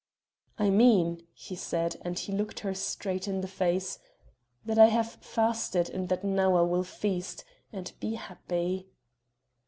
"I 0.57 0.71
mean," 0.71 1.27
he 1.31 1.55
said, 1.55 1.97
and 2.01 2.17
he 2.17 2.31
looked 2.33 2.61
her 2.61 2.73
straight 2.73 3.27
in 3.27 3.41
the 3.41 3.47
face, 3.47 3.99
"that 4.65 4.79
I 4.79 4.87
have 4.87 5.19
fasted 5.21 5.91
and 5.91 6.09
that 6.09 6.23
now 6.23 6.55
I 6.55 6.61
will 6.61 6.83
feast, 6.83 7.43
and 7.71 7.91
be 7.99 8.15
happy." 8.15 8.87